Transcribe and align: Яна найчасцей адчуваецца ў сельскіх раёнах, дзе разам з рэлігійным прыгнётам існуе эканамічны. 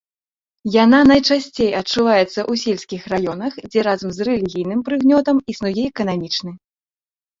Яна 0.83 0.99
найчасцей 1.11 1.67
адчуваецца 1.81 2.25
ў 2.25 2.53
сельскіх 2.63 3.01
раёнах, 3.15 3.53
дзе 3.69 3.79
разам 3.91 4.09
з 4.17 4.29
рэлігійным 4.31 4.79
прыгнётам 4.89 5.37
існуе 5.55 5.77
эканамічны. 5.91 6.51